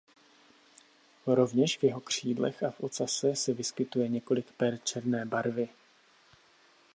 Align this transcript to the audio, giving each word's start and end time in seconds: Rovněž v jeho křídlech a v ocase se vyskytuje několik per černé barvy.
Rovněž 1.27 1.77
v 1.77 1.83
jeho 1.83 2.01
křídlech 2.01 2.63
a 2.63 2.71
v 2.71 2.79
ocase 2.79 3.35
se 3.35 3.53
vyskytuje 3.53 4.07
několik 4.07 4.51
per 4.51 4.77
černé 4.77 5.25
barvy. 5.25 5.69